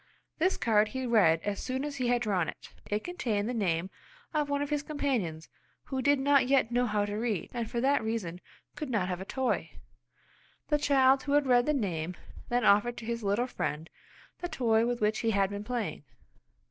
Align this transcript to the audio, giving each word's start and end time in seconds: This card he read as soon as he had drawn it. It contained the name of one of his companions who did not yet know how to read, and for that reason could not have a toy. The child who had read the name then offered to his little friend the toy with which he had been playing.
This 0.39 0.57
card 0.57 0.87
he 0.87 1.05
read 1.05 1.41
as 1.43 1.59
soon 1.59 1.85
as 1.85 1.97
he 1.97 2.07
had 2.07 2.23
drawn 2.23 2.49
it. 2.49 2.73
It 2.87 3.03
contained 3.03 3.47
the 3.47 3.53
name 3.53 3.91
of 4.33 4.49
one 4.49 4.63
of 4.63 4.71
his 4.71 4.81
companions 4.81 5.47
who 5.83 6.01
did 6.01 6.19
not 6.19 6.47
yet 6.47 6.71
know 6.71 6.87
how 6.87 7.05
to 7.05 7.13
read, 7.17 7.51
and 7.53 7.69
for 7.69 7.79
that 7.81 8.03
reason 8.03 8.41
could 8.75 8.89
not 8.89 9.09
have 9.09 9.21
a 9.21 9.25
toy. 9.25 9.69
The 10.69 10.79
child 10.79 11.21
who 11.21 11.33
had 11.33 11.45
read 11.45 11.67
the 11.67 11.73
name 11.75 12.15
then 12.49 12.65
offered 12.65 12.97
to 12.97 13.05
his 13.05 13.21
little 13.21 13.45
friend 13.45 13.91
the 14.39 14.49
toy 14.49 14.87
with 14.87 15.01
which 15.01 15.19
he 15.19 15.29
had 15.29 15.51
been 15.51 15.63
playing. 15.63 16.03